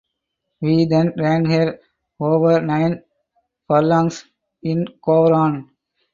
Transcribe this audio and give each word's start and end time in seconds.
We 0.61 0.85
then 0.85 1.13
ran 1.15 1.45
her 1.45 1.77
over 2.19 2.59
nine 2.59 3.03
furlongs 3.67 4.25
in 4.63 4.85
Gowran. 5.05 5.69